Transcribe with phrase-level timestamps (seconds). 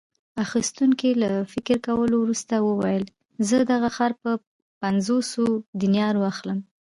[0.45, 3.03] اخیستونکي له فکر کولو وروسته وویل:
[3.47, 4.31] زه دغه خر په
[4.81, 5.43] پنځوسو
[5.81, 6.59] دینارو اخلم.